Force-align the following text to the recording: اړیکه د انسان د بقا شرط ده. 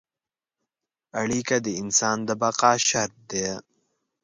اړیکه 1.21 1.55
د 1.65 1.67
انسان 1.81 2.17
د 2.27 2.29
بقا 2.41 2.71
شرط 2.87 3.13
ده. 3.31 3.47